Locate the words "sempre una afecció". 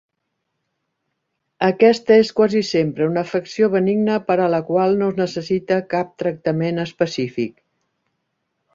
2.71-3.71